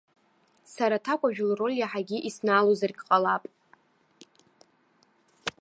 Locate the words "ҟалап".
3.07-3.43